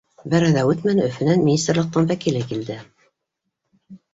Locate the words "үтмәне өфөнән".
0.69-1.45